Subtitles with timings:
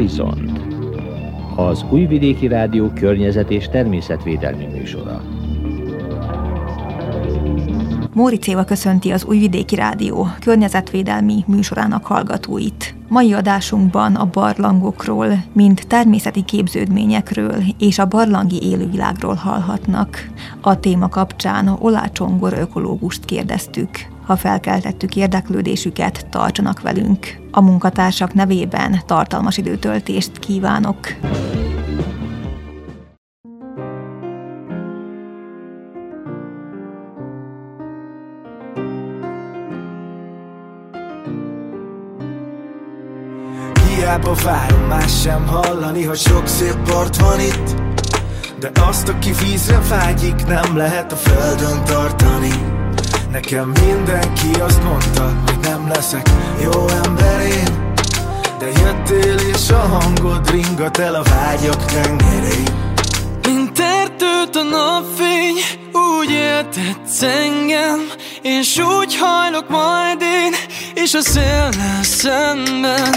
[0.00, 0.60] Horizont
[1.56, 5.22] az Újvidéki Rádió környezet és természetvédelmi műsora.
[8.14, 12.94] Móric Éva köszönti az Újvidéki Rádió környezetvédelmi műsorának hallgatóit.
[13.08, 20.30] Mai adásunkban a barlangokról, mint természeti képződményekről és a barlangi élővilágról hallhatnak.
[20.60, 23.90] A téma kapcsán Olá Csongor ökológust kérdeztük.
[24.30, 27.38] Ha felkeltettük érdeklődésüket, tartsanak velünk.
[27.50, 30.96] A munkatársak nevében tartalmas időtöltést kívánok.
[43.86, 47.74] Hiába várom más sem hallani, hogy sok szép part van itt
[48.60, 52.80] De azt, aki vízre vágyik, nem lehet a földön tartani
[53.32, 56.30] Nekem mindenki azt mondta, hogy nem leszek
[56.62, 57.40] jó ember
[58.58, 62.68] De jöttél és a hangod ringat el a vágyak tengerén
[63.42, 65.56] Mint erdőt a napfény,
[65.92, 68.00] úgy éltetsz engem
[68.42, 70.54] És úgy hajlok majd én,
[70.94, 73.14] és a szélnel szemben.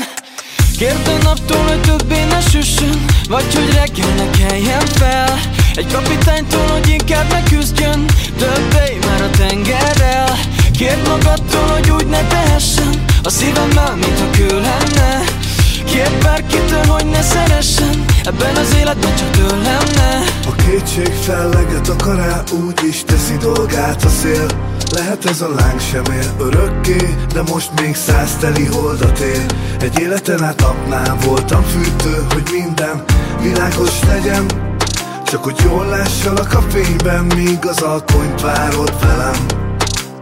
[0.77, 5.39] Kérd a naptól, hogy többé ne süssön Vagy hogy reggel ne fel.
[5.75, 8.05] Egy kapitánytól, hogy inkább ne küzdjön
[8.37, 10.37] Többé a tengerrel.
[10.77, 15.23] Kérd magadtól, hogy úgy ne tehessen A szívemmel, mintha kő lenne.
[15.85, 22.19] Kérd bárkitől, hogy ne szeressen Ebben az életben csak tőlem ne A kétség felleget akar
[22.19, 24.47] el, úgy is teszi dolgát a szél.
[24.91, 29.45] Lehet ez a láng sem él örökké De most még százteli holdat él.
[29.79, 33.03] Egy életen át napnál voltam fűtő Hogy minden
[33.41, 34.45] világos legyen
[35.33, 39.45] Csak hogy jól lássalak a fényben Míg az alkonyt várod velem.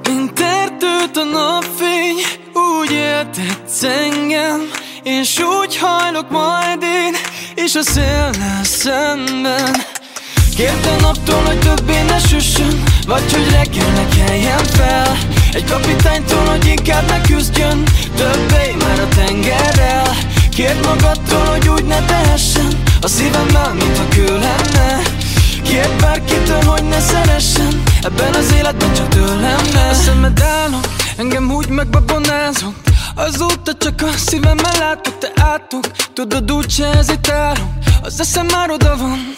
[0.03, 2.17] Mint erdőt a napfény
[2.53, 4.61] Úgy éltetsz engem
[5.03, 7.13] És úgy hajlok majd én
[7.55, 9.75] És a szélnel szemben.
[10.55, 15.17] Kérd a naptól, hogy többé ne süssön Vagy hogy reggel ne keljen fel.
[15.53, 17.83] Egy kapitánytól, hogy inkább ne küzdjön
[18.16, 20.16] Többé már a tengerrel.
[20.55, 25.01] Kérd magadtól, hogy úgy ne tehessen A szívemmel, mintha kő lenne.
[25.63, 27.84] Kérd bárkitől, hogy ne szeressen.
[28.03, 29.89] Ebben az életben csak tőlem ne.
[29.89, 32.73] A szemed állok, engem úgy megbabonázok.
[33.16, 35.91] Azóta csak a szívemmel látok, te átok.
[36.13, 37.69] Tudod úgy se hezitálok
[38.03, 39.35] Az eszem már oda van.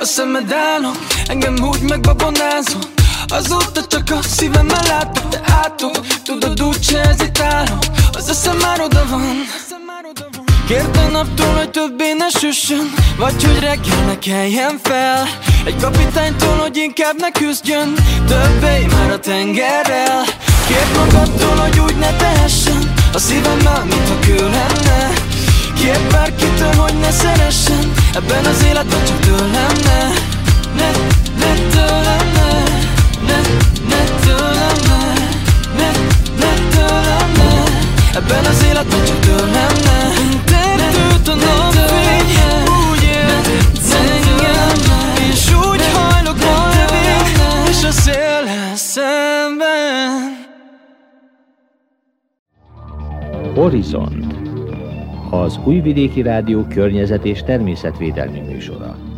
[0.00, 0.96] A szemed állok,
[1.26, 2.82] engem úgy megbabonázol
[3.28, 6.06] Azóta csak a szívemmel látok, te átok.
[6.24, 9.46] Tudod úgy se hezitálok Az eszem már oda van
[10.72, 15.26] Kérd a naptól, hogy többé ne süssön Vagy hogy reggel ne keljen fel.
[15.64, 17.94] Egy kapitánytól, hogy inkább ne küzdjön
[18.26, 20.22] Többé már a tengerrel.
[20.66, 25.12] Kérd magadtól, hogy úgy ne tehessen A szívemmel, mintha kő lenne.
[25.80, 30.00] Kérd bárkitől, hogy ne szeressen Ebben az életben csak tőlem ne.
[30.78, 30.90] Ne,
[31.38, 32.50] ne tőlem ne
[33.28, 33.38] Ne,
[33.88, 35.02] ne tőlem ne.
[35.78, 35.90] Ne,
[36.40, 37.62] ne tőlem ne
[38.14, 39.91] Ebben az életben csak tőlem ne
[48.02, 50.36] széllel szemben
[53.54, 54.34] Horizont
[55.30, 59.11] az Újvidéki Rádió környezet és természetvédelmi műsora.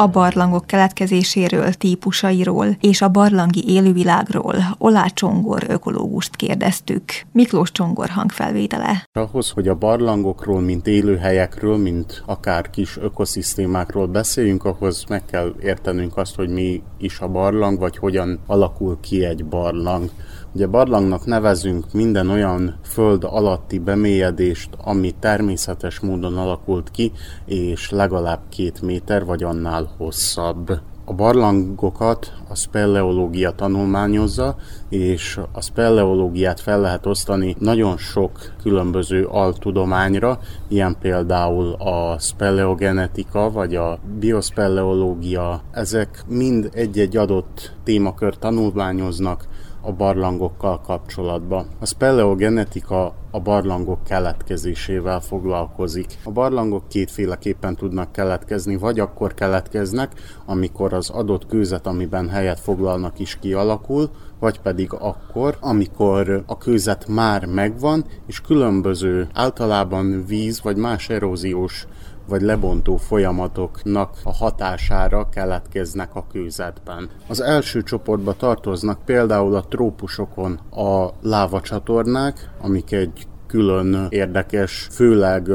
[0.00, 7.02] A barlangok keletkezéséről, típusairól és a barlangi élővilágról Olá Csongor ökológust kérdeztük.
[7.32, 9.04] Miklós Csongor hangfelvétele.
[9.12, 16.16] Ahhoz, hogy a barlangokról, mint élőhelyekről, mint akár kis ökoszisztémákról beszéljünk, ahhoz meg kell értenünk
[16.16, 20.10] azt, hogy mi is a barlang, vagy hogyan alakul ki egy barlang.
[20.58, 27.12] Ugye barlangnak nevezünk minden olyan föld alatti bemélyedést, ami természetes módon alakult ki,
[27.46, 30.80] és legalább két méter vagy annál hosszabb.
[31.04, 34.56] A barlangokat a speleológia tanulmányozza,
[34.88, 40.38] és a speleológiát fel lehet osztani nagyon sok különböző altudományra,
[40.68, 45.62] ilyen például a speleogenetika vagy a biospeleológia.
[45.72, 49.48] Ezek mind egy-egy adott témakör tanulmányoznak,
[49.80, 51.66] a barlangokkal kapcsolatban.
[51.80, 56.18] A speleogenetika a barlangok keletkezésével foglalkozik.
[56.24, 60.12] A barlangok kétféleképpen tudnak keletkezni, vagy akkor keletkeznek,
[60.46, 64.10] amikor az adott kőzet, amiben helyet foglalnak is kialakul,
[64.40, 71.86] vagy pedig akkor, amikor a kőzet már megvan, és különböző általában víz vagy más eróziós
[72.28, 77.08] vagy lebontó folyamatoknak a hatására keletkeznek a kőzetben.
[77.28, 85.50] Az első csoportba tartoznak például a trópusokon a lávacsatornák, amik egy külön érdekes, főleg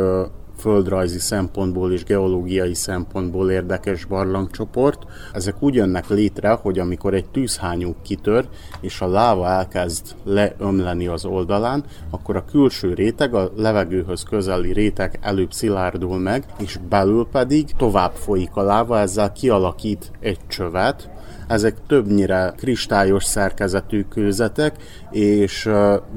[0.64, 5.06] földrajzi szempontból és geológiai szempontból érdekes barlangcsoport.
[5.34, 8.48] Ezek úgy jönnek létre, hogy amikor egy tűzhányú kitör,
[8.82, 15.20] és a láva elkezd leömleni az oldalán, akkor a külső réteg, a levegőhöz közeli réteg
[15.22, 21.13] előbb szilárdul meg, és belül pedig tovább folyik a láva, ezzel kialakít egy csövet,
[21.54, 24.76] ezek többnyire kristályos szerkezetű kőzetek,
[25.12, 25.70] és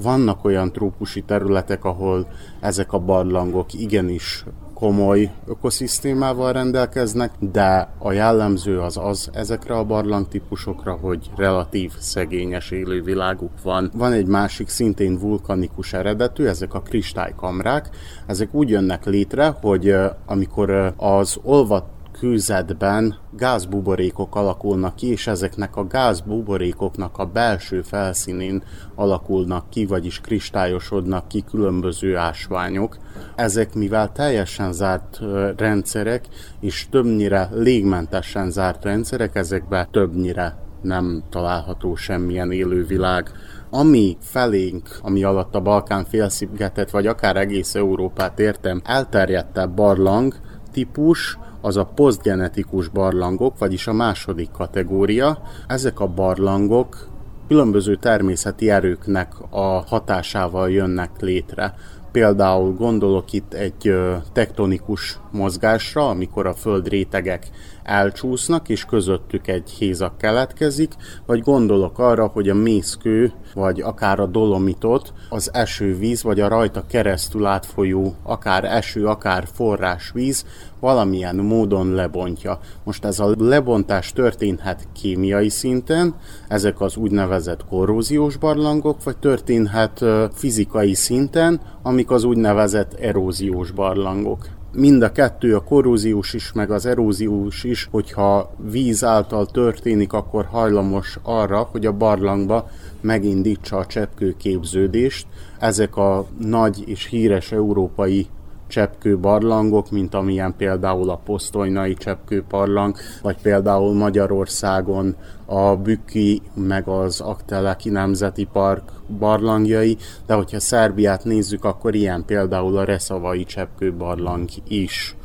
[0.03, 2.27] vannak olyan trópusi területek, ahol
[2.61, 4.45] ezek a barlangok igenis
[4.75, 13.53] komoly ökoszisztémával rendelkeznek, de a jellemző az az ezekre a barlangtípusokra, hogy relatív szegényes élőviláguk
[13.63, 13.91] van.
[13.95, 17.89] Van egy másik szintén vulkanikus eredetű, ezek a kristálykamrák.
[18.27, 19.95] Ezek úgy jönnek létre, hogy
[20.27, 21.85] amikor az olvat
[22.19, 28.63] kőzetben gázbuborékok alakulnak ki, és ezeknek a gázbuborékoknak a belső felszínén
[28.95, 32.97] alakulnak ki, vagyis kristályosodnak ki különböző ásványok.
[33.35, 35.21] Ezek, mivel teljesen zárt
[35.57, 36.25] rendszerek,
[36.61, 43.31] és többnyire légmentesen zárt rendszerek, ezekben többnyire nem található semmilyen élővilág.
[43.71, 50.35] Ami felénk, ami alatt a Balkán félszigetet, vagy akár egész Európát értem, elterjedtebb barlang
[50.73, 55.39] típus, az a posztgenetikus barlangok, vagyis a második kategória.
[55.67, 57.09] Ezek a barlangok
[57.49, 61.75] különböző természeti erőknek a hatásával jönnek létre.
[62.13, 63.95] Például gondolok itt egy
[64.33, 67.51] tektonikus mozgásra, amikor a földrétegek
[67.87, 70.93] elcsúsznak, és közöttük egy hézak keletkezik,
[71.27, 76.85] vagy gondolok arra, hogy a mészkő, vagy akár a dolomitot az esővíz, vagy a rajta
[76.87, 80.45] keresztül átfolyó akár eső, akár forrásvíz
[80.81, 82.59] valamilyen módon lebontja.
[82.85, 86.15] Most ez a lebontás történhet kémiai szinten,
[86.49, 95.03] ezek az úgynevezett korróziós barlangok, vagy történhet fizikai szinten, amik az úgynevezett eróziós barlangok mind
[95.03, 101.19] a kettő, a korróziós is, meg az eróziós is, hogyha víz által történik, akkor hajlamos
[101.23, 102.69] arra, hogy a barlangba
[103.01, 105.27] megindítsa a cseppkőképződést.
[105.59, 108.27] Ezek a nagy és híres európai
[108.69, 116.89] cseppkő barlangok, mint amilyen például a posztolynai cseppkő barlang, vagy például Magyarországon a Bükki meg
[116.89, 118.83] az Akteleki Nemzeti Park
[119.19, 119.97] barlangjai,
[120.27, 125.17] de hogyha Szerbiát nézzük, akkor ilyen például a Reszavai cseppkő barlang is.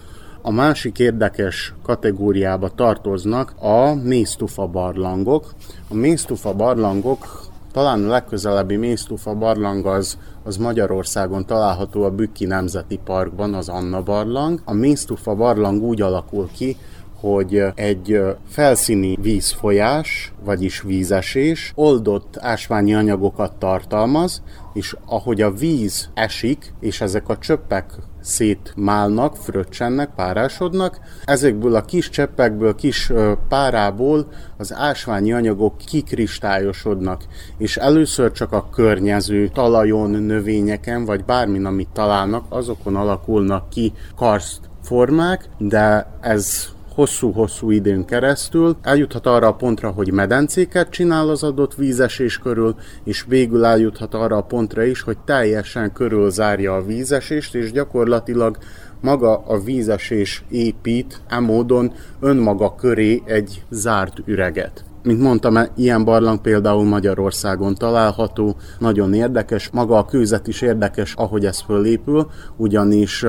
[0.42, 5.54] A másik érdekes kategóriába tartoznak a mésztufa barlangok.
[5.90, 13.00] A mésztufa barlangok talán a legközelebbi mésztufa barlang az, az Magyarországon található a Bükki Nemzeti
[13.04, 14.62] Parkban, az Anna barlang.
[14.66, 16.78] A mésztufa barlang úgy alakul ki,
[17.20, 24.42] hogy egy felszíni vízfolyás, vagyis vízesés oldott ásványi anyagokat tartalmaz,
[24.74, 27.86] és ahogy a víz esik, és ezek a csöppek
[28.22, 31.00] szétmálnak, fröccsennek, párásodnak.
[31.26, 33.12] Ezekből a kis cseppekből, kis
[33.48, 37.24] párából az ásványi anyagok kikristályosodnak,
[37.58, 44.60] és először csak a környező talajon, növényeken, vagy bármin, amit találnak, azokon alakulnak ki karszt
[44.84, 51.76] formák, de ez hosszú-hosszú időn keresztül eljuthat arra a pontra, hogy medencéket csinál az adott
[51.76, 57.72] vízesés körül, és végül eljuthat arra a pontra is, hogy teljesen körülzárja a vízesést, és
[57.72, 58.58] gyakorlatilag
[59.02, 64.84] maga a vízesés épít e módon önmaga köré egy zárt üreget.
[65.04, 71.46] Mint mondtam, ilyen barlang például Magyarországon található, nagyon érdekes, maga a kőzet is érdekes, ahogy
[71.46, 73.26] ez fölépül, ugyanis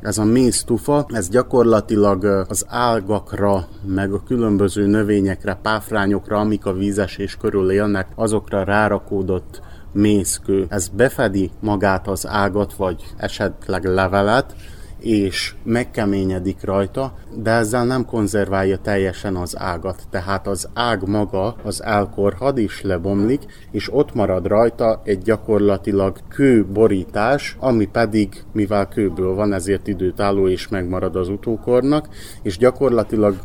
[0.00, 7.36] ez a méztufa, ez gyakorlatilag az ágakra, meg a különböző növényekre, páfrányokra, amik a vízesés
[7.36, 10.66] körül élnek, azokra rárakódott mészkő.
[10.68, 14.54] Ez befedi magát az ágat, vagy esetleg levelet,
[15.00, 20.02] és megkeményedik rajta, de ezzel nem konzerválja teljesen az ágat.
[20.10, 27.56] Tehát az ág maga az elkorhad és lebomlik, és ott marad rajta egy gyakorlatilag kőborítás,
[27.60, 32.08] ami pedig, mivel kőből van, ezért időtálló és megmarad az utókornak,
[32.42, 33.36] és gyakorlatilag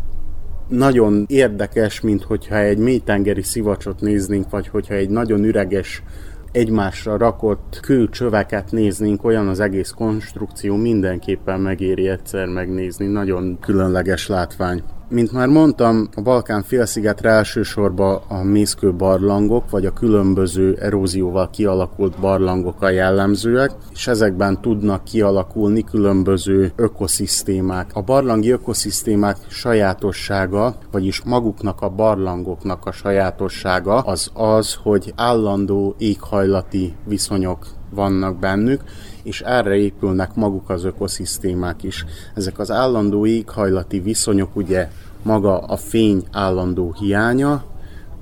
[0.68, 6.04] nagyon érdekes, mint hogyha egy mélytengeri szivacsot néznénk, vagy hogyha egy nagyon üreges
[6.56, 14.84] egymásra rakott kőcsöveket néznénk, olyan az egész konstrukció, mindenképpen megéri egyszer megnézni, nagyon különleges látvány.
[15.10, 22.20] Mint már mondtam, a Balkán félszigetre elsősorban a mészkő barlangok, vagy a különböző erózióval kialakult
[22.20, 27.90] barlangok a jellemzőek, és ezekben tudnak kialakulni különböző ökoszisztémák.
[27.94, 36.96] A barlangi ökoszisztémák sajátossága, vagyis maguknak a barlangoknak a sajátossága az az, hogy állandó éghajlati
[37.08, 38.82] viszonyok vannak bennük,
[39.26, 42.06] és erre épülnek maguk az ökoszisztémák is.
[42.34, 44.90] Ezek az állandó éghajlati viszonyok, ugye
[45.22, 47.64] maga a fény állandó hiánya,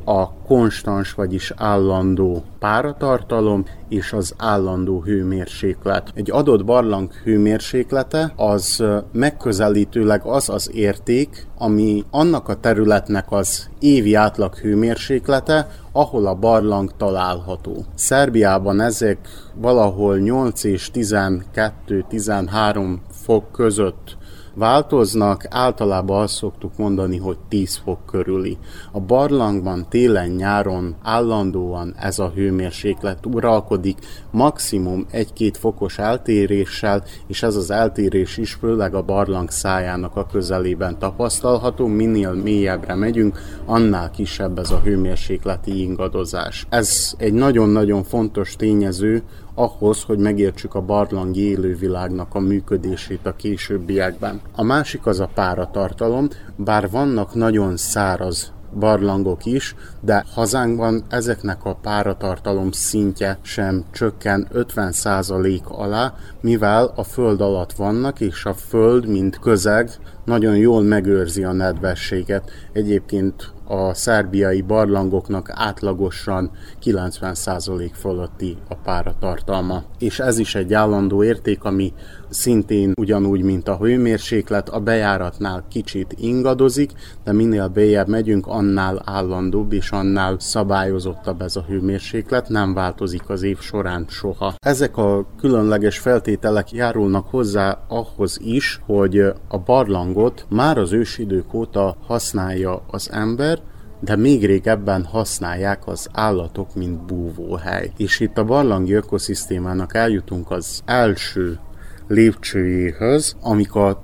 [0.05, 6.11] a konstans, vagyis állandó páratartalom és az állandó hőmérséklet.
[6.15, 14.13] Egy adott barlang hőmérséklete az megközelítőleg az az érték, ami annak a területnek az évi
[14.13, 17.85] átlag hőmérséklete, ahol a barlang található.
[17.95, 19.17] Szerbiában ezek
[19.55, 24.17] valahol 8 és 12-13 fok között
[24.55, 28.57] változnak, általában azt szoktuk mondani, hogy 10 fok körüli.
[28.91, 33.97] A barlangban télen-nyáron állandóan ez a hőmérséklet uralkodik,
[34.31, 40.99] maximum 1-2 fokos eltéréssel, és ez az eltérés is főleg a barlang szájának a közelében
[40.99, 46.67] tapasztalható, minél mélyebbre megyünk, annál kisebb ez a hőmérsékleti ingadozás.
[46.69, 49.23] Ez egy nagyon-nagyon fontos tényező,
[49.55, 54.41] ahhoz, hogy megértsük a barlangi élővilágnak a működését a későbbiekben.
[54.55, 61.75] A másik az a páratartalom, bár vannak nagyon száraz barlangok is, de hazánkban ezeknek a
[61.75, 69.39] páratartalom szintje sem csökken 50% alá, mivel a föld alatt vannak, és a föld, mint
[69.39, 69.89] közeg,
[70.25, 72.51] nagyon jól megőrzi a nedvességet.
[72.71, 76.51] Egyébként a szerbiai barlangoknak átlagosan
[76.83, 79.83] 90% fölötti a páratartalma.
[79.99, 81.93] És ez is egy állandó érték, ami
[82.29, 86.91] szintén ugyanúgy, mint a hőmérséklet, a bejáratnál kicsit ingadozik,
[87.23, 93.43] de minél bélyebb megyünk, annál állandóbb és annál szabályozottabb ez a hőmérséklet, nem változik az
[93.43, 94.53] év során soha.
[94.57, 101.97] Ezek a különleges feltételek járulnak hozzá ahhoz is, hogy a barlangot már az ősidők óta
[102.07, 103.59] használja az ember,
[103.99, 107.91] de még régebben használják az állatok, mint búvóhely.
[107.97, 111.59] És itt a barlangi ökoszisztémának eljutunk az első
[112.07, 113.99] lépcsőjéhöz, amik a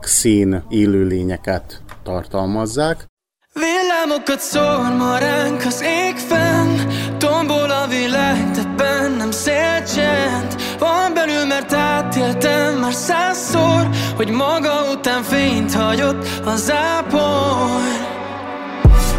[0.00, 3.06] szén élőlényeket tartalmazzák.
[4.06, 6.78] Villámokat szór ma ránk az ég fenn
[7.18, 15.22] Tombol a világ, de bennem szélcsend Van belül, mert átéltem már százszor Hogy maga után
[15.22, 18.04] fényt hagyott a zápor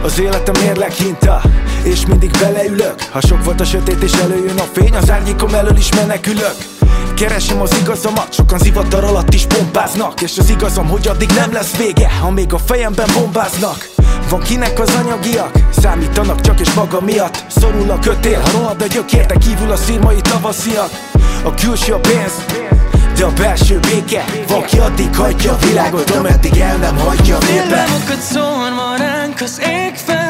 [0.03, 1.41] az életem mérleg hinta
[1.83, 3.01] És mindig beleülök?
[3.11, 6.76] Ha sok volt a sötét és előjön a fény Az árnyékom elől is menekülök
[7.17, 11.75] Keresem az igazamat, sokan zivatar alatt is pompáznak És az igazam, hogy addig nem lesz
[11.75, 13.89] vége Ha még a fejemben bombáznak.
[14.29, 15.51] Van kinek az anyagiak?
[15.77, 17.45] Számítanak csak és maga miatt.
[17.47, 20.89] Szorul a kötél, ha rohad a gyökérte kívül a szírmai tavasziak.
[21.43, 22.45] A külső a pénz,
[23.17, 24.25] de a belső béke.
[24.47, 28.95] Van ki addig hagyja a világot, ameddig el nem hagyja a vépe Villamokat szól ma
[28.97, 30.26] ránk az ég fenn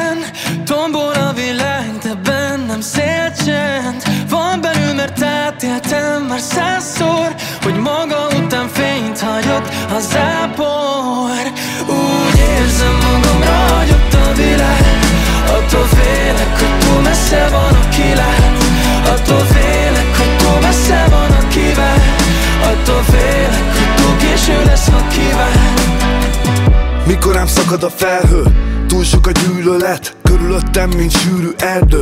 [6.37, 11.41] már százszor Hogy maga után fényt hagyott a zápor
[11.87, 14.85] Úgy érzem magam ragyott a világ
[15.47, 18.51] Attól félek, hogy túl messze van a kilát.
[19.13, 22.01] Attól félek, hogy túl messze van a kivál
[22.63, 24.76] Attól félek, hogy túl késő lesz, kíván
[27.47, 28.43] rám szakad a felhő
[28.87, 32.01] Túl sok a gyűlölet Körülöttem, mint sűrű erdő.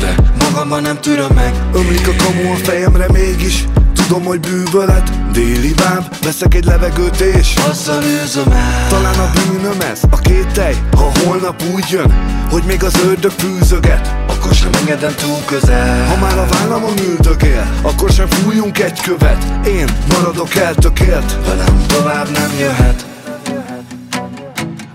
[0.00, 1.54] De magamban nem tűröm meg.
[1.74, 5.30] Ömlik a kamu a fejemre mégis Tudom, hogy bűvölet.
[5.32, 8.88] Déli báb, veszek egy levegőt és Azzal űzöm el.
[8.88, 12.12] Talán a bűnöm ez, a kételj Ha holnap úgy jön,
[12.50, 14.14] hogy még az ördög fűzöget.
[14.28, 16.06] Akkor sem engedem túl közel.
[16.06, 19.66] Ha már a vállamon üldögél Akkor sem fújjunk egy követ.
[19.66, 21.36] Én maradok eltökélt.
[21.46, 23.12] Velem tovább nem jöhet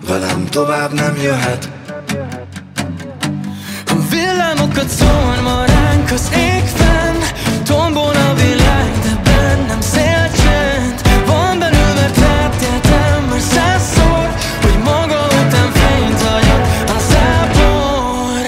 [0.10, 1.70] Velem tovább nem jöhet.
[3.86, 7.20] A villámokat szól ma ránk az ég fenn
[7.64, 14.30] Tombol a világ, de bennem szélcsend Van belül, mert átéltem már százszor
[14.62, 18.42] Hogy maga után fényt hagyott a zápor.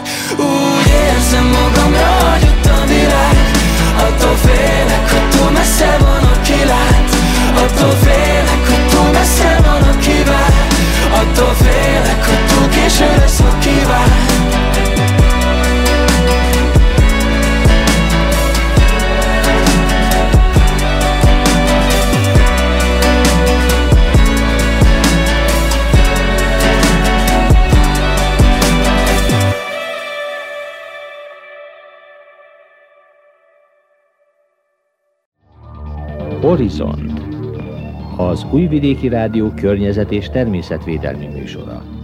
[0.45, 3.37] Úgy érzem magam ragyott a világ.
[4.05, 7.09] Attól félek, hogy túl messze van a kilát
[7.63, 10.69] Attól félek, hogy túl messze van a kivál
[11.21, 11.50] Attól
[12.99, 14.39] ha kivál
[36.41, 37.21] Horizont
[38.17, 42.00] az Újvidéki Rádió környezet és természetvédelmi műsora.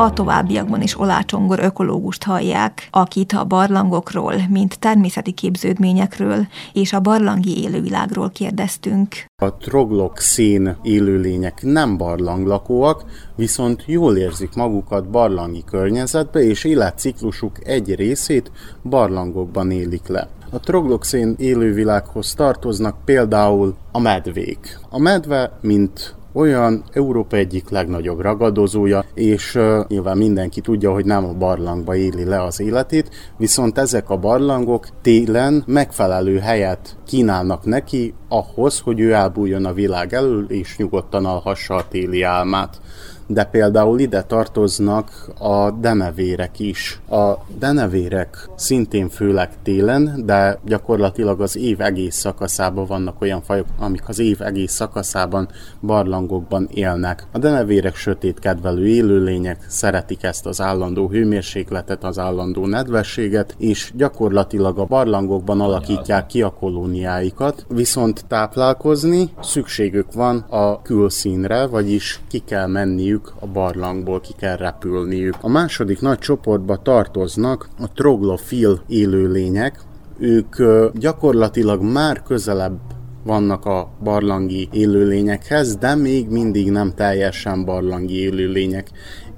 [0.00, 7.62] A továbbiakban is Olácsongor ökológust hallják, akit a barlangokról, mint természeti képződményekről és a barlangi
[7.62, 9.08] élővilágról kérdeztünk.
[9.42, 13.04] A trogloxén élőlények nem barlanglakóak,
[13.36, 18.50] viszont jól érzik magukat barlangi környezetbe, és életciklusuk egy részét
[18.82, 20.28] barlangokban élik le.
[20.50, 24.78] A trogloxén élővilághoz tartoznak például a medvék.
[24.90, 31.24] A medve, mint olyan Európa egyik legnagyobb ragadozója, és uh, nyilván mindenki tudja, hogy nem
[31.24, 38.14] a barlangba éli le az életét, viszont ezek a barlangok télen megfelelő helyet kínálnak neki
[38.28, 42.80] ahhoz, hogy ő elbújjon a világ elől, és nyugodtan alhassa a téli álmát
[43.28, 47.00] de például ide tartoznak a denevérek is.
[47.10, 54.08] A denevérek szintén főleg télen, de gyakorlatilag az év egész szakaszában vannak olyan fajok, amik
[54.08, 55.48] az év egész szakaszában
[55.80, 57.26] barlangokban élnek.
[57.32, 64.78] A denevérek sötét kedvelő élőlények, szeretik ezt az állandó hőmérsékletet, az állandó nedvességet, és gyakorlatilag
[64.78, 72.66] a barlangokban alakítják ki a kolóniáikat, viszont táplálkozni szükségük van a külszínre, vagyis ki kell
[72.66, 75.34] menniük repülniük, a barlangból ki kell repülniük.
[75.40, 79.80] A második nagy csoportba tartoznak a troglofil élőlények,
[80.18, 80.56] ők
[80.94, 82.78] gyakorlatilag már közelebb
[83.24, 88.90] vannak a barlangi élőlényekhez, de még mindig nem teljesen barlangi élőlények.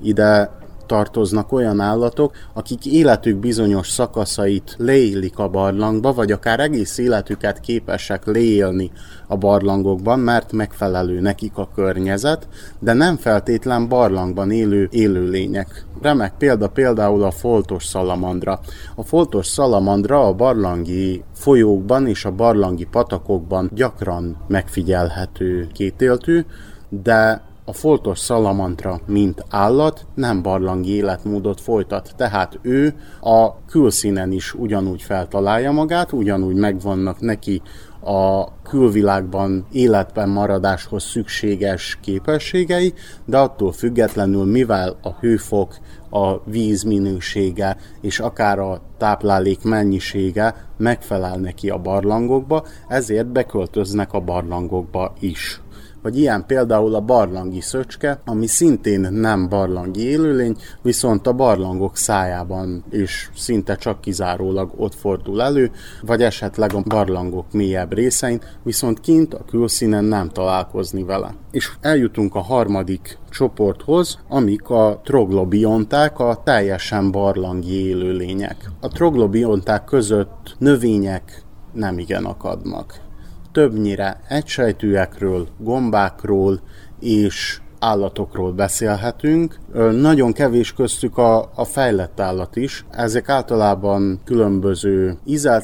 [0.03, 0.59] Ide
[0.90, 8.26] tartoznak olyan állatok, akik életük bizonyos szakaszait leélik a barlangba, vagy akár egész életüket képesek
[8.26, 8.90] leélni
[9.26, 15.87] a barlangokban, mert megfelelő nekik a környezet, de nem feltétlen barlangban élő élőlények.
[16.02, 18.61] Remek példa például a foltos szalamandra.
[18.94, 26.44] A foltos szalamandra a barlangi folyókban és a barlangi patakokban gyakran megfigyelhető kétéltű,
[26.88, 34.54] de a foltos szalamantra, mint állat, nem barlangi életmódot folytat, tehát ő a külszínen is
[34.54, 37.62] ugyanúgy feltalálja magát, ugyanúgy megvannak neki
[38.00, 45.78] a külvilágban életben maradáshoz szükséges képességei, de attól függetlenül, mivel a hőfok,
[46.11, 54.20] a víz minősége és akár a táplálék mennyisége megfelel neki a barlangokba, ezért beköltöznek a
[54.20, 55.61] barlangokba is
[56.03, 62.85] vagy ilyen például a barlangi szöcske, ami szintén nem barlangi élőlény, viszont a barlangok szájában
[62.91, 65.71] is szinte csak kizárólag ott fordul elő,
[66.03, 71.35] vagy esetleg a barlangok mélyebb részein, viszont kint a külszínen nem találkozni vele.
[71.51, 78.71] És eljutunk a harmadik csoporthoz, amik a troglobionták, a teljesen barlangi élőlények.
[78.81, 83.09] A troglobionták között növények nem igen akadnak
[83.53, 86.61] többnyire egysejtűekről, gombákról
[87.01, 89.59] és állatokról beszélhetünk.
[89.93, 92.85] Nagyon kevés köztük a, a fejlett állat is.
[92.91, 95.19] Ezek általában különböző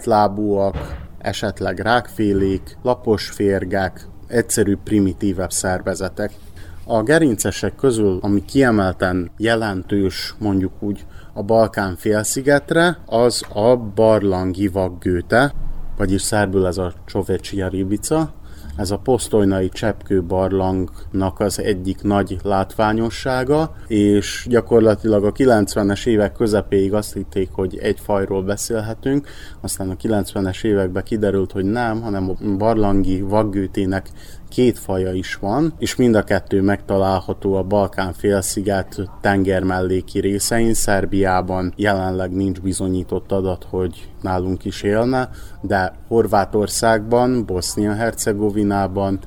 [0.04, 0.76] lábúak,
[1.18, 6.32] esetleg rákfélék, lapos férgák, egyszerű, primitívebb szervezetek.
[6.84, 15.54] A gerincesek közül, ami kiemelten jelentős, mondjuk úgy a Balkán félszigetre, az a barlangi vaggőte,
[15.96, 18.32] vagyis szerbül ez a Csovecsia ribica,
[18.76, 26.92] ez a posztolynai cseppkő barlangnak az egyik nagy látványossága, és gyakorlatilag a 90-es évek közepéig
[26.92, 29.28] azt hitték, hogy egy fajról beszélhetünk,
[29.60, 34.10] aztán a 90-es években kiderült, hogy nem, hanem a barlangi vaggőtének
[34.48, 40.74] két faja is van, és mind a kettő megtalálható a Balkán félsziget tenger melléki részein.
[40.74, 49.18] Szerbiában jelenleg nincs bizonyított adat, hogy nálunk is élne, de Horvátországban, Bosznia-Hercegovinában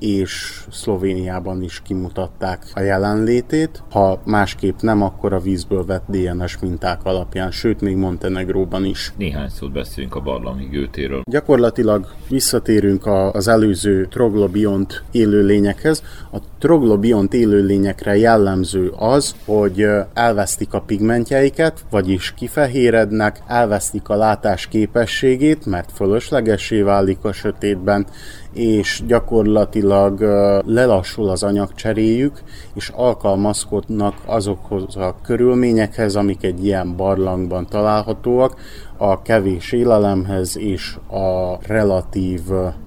[0.00, 3.82] és Szlovéniában is kimutatták a jelenlétét.
[3.90, 9.12] Ha másképp nem, akkor a vízből vett DNS minták alapján, sőt még Montenegróban is.
[9.16, 11.22] Néhány szót beszélünk a barlangi gőtéről.
[11.30, 16.02] Gyakorlatilag visszatérünk az előző troglobiont élőlényekhez.
[16.32, 25.66] A troglobiont élőlényekre jellemző az, hogy elvesztik a pigmentjeiket, vagyis kifehérednek, elvesztik a látás képességét,
[25.66, 28.06] mert fölöslegessé válik a sötétben,
[28.52, 30.20] és gyakorlatilag
[30.66, 32.42] lelassul az anyagcseréjük,
[32.74, 38.60] és alkalmazkodnak azokhoz a körülményekhez, amik egy ilyen barlangban találhatóak,
[38.96, 42.40] a kevés élelemhez és a relatív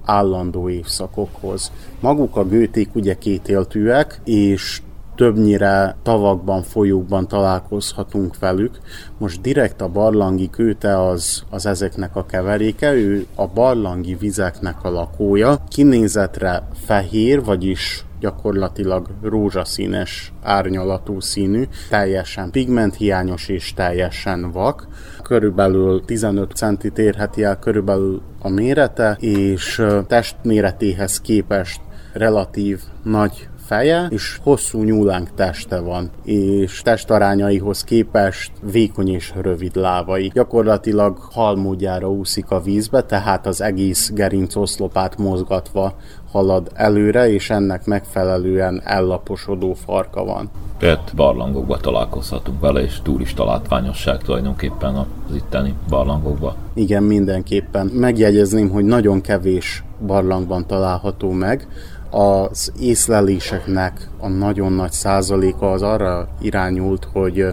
[0.04, 1.72] állandó évszakokhoz.
[2.00, 4.82] Maguk a gőték ugye kétéltűek, és
[5.14, 8.78] többnyire tavakban, folyókban találkozhatunk velük.
[9.18, 14.90] Most direkt a barlangi kőte az, az ezeknek a keveréke, ő a barlangi vizeknek a
[14.90, 15.58] lakója.
[15.68, 24.88] Kinézetre fehér, vagyis gyakorlatilag rózsaszínes árnyalatú színű, teljesen pigmenthiányos és teljesen vak.
[25.22, 31.80] Körülbelül 15 centi térheti el körülbelül a mérete, és testméretéhez képest
[32.12, 40.30] relatív nagy feje, és hosszú nyúlánk teste van, és testarányaihoz képest vékony és rövid lábai.
[40.34, 45.94] Gyakorlatilag halmódjára úszik a vízbe, tehát az egész gerinc oszlopát mozgatva
[46.30, 50.50] halad előre, és ennek megfelelően ellaposodó farka van.
[50.78, 56.56] Tehát barlangokba találkozhatunk vele, és turista látványosság tulajdonképpen az itteni barlangokba.
[56.74, 57.86] Igen, mindenképpen.
[57.86, 61.68] Megjegyezném, hogy nagyon kevés barlangban található meg,
[62.14, 67.46] az észleléseknek a nagyon nagy százaléka az arra irányult, hogy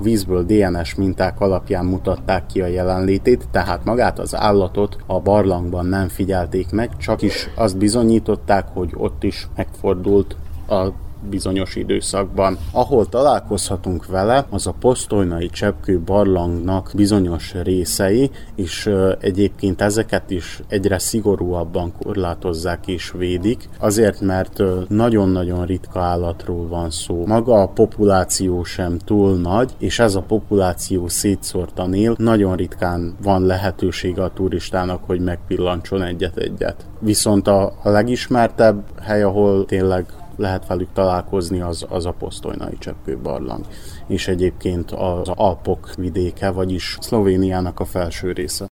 [0.00, 6.08] vízből DNS minták alapján mutatták ki a jelenlétét, tehát magát az állatot a barlangban nem
[6.08, 10.36] figyelték meg, csak is azt bizonyították, hogy ott is megfordult
[10.68, 10.86] a
[11.30, 12.58] bizonyos időszakban.
[12.72, 20.98] Ahol találkozhatunk vele, az a posztolnai cseppkő barlangnak bizonyos részei, és egyébként ezeket is egyre
[20.98, 27.26] szigorúabban korlátozzák és védik, azért mert nagyon-nagyon ritka állatról van szó.
[27.26, 33.46] Maga a populáció sem túl nagy, és ez a populáció szétszórtan él, nagyon ritkán van
[33.46, 36.84] lehetősége a turistának, hogy megpillancson egyet-egyet.
[36.98, 43.64] Viszont a, a legismertebb hely, ahol tényleg lehet velük találkozni, az, az a posztolynai cseppkőbarlang.
[44.06, 48.66] És egyébként az Alpok vidéke, vagyis Szlovéniának a felső része.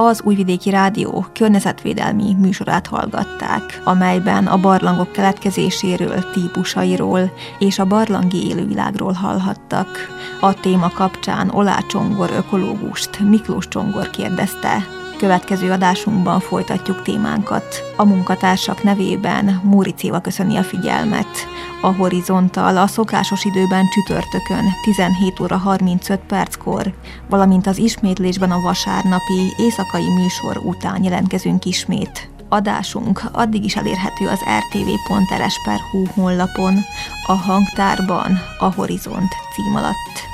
[0.00, 9.12] Az Újvidéki Rádió környezetvédelmi műsorát hallgatták, amelyben a barlangok keletkezéséről, típusairól és a barlangi élővilágról
[9.12, 9.88] hallhattak.
[10.40, 17.82] A téma kapcsán Olá Csongor ökológust Miklós Csongor kérdezte, Következő adásunkban folytatjuk témánkat.
[17.96, 21.26] A munkatársak nevében Múri Céva köszöni a figyelmet.
[21.82, 26.94] A Horizontal a szokásos időben csütörtökön 17 óra 35 perckor,
[27.28, 32.30] valamint az ismétlésben a vasárnapi éjszakai műsor után jelentkezünk ismét.
[32.48, 36.74] Adásunk addig is elérhető az rtv.rs.hu honlapon,
[37.26, 40.27] a hangtárban a Horizont cím alatt.